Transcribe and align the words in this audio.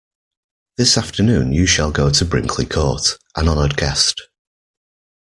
This 0.77 0.97
afternoon 0.97 1.53
you 1.53 1.67
shall 1.67 1.91
go 1.91 2.09
to 2.09 2.25
Brinkley 2.25 2.65
Court, 2.65 3.19
an 3.35 3.47
honoured 3.47 3.77
guest. 3.77 4.19